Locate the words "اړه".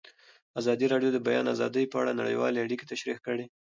2.01-2.17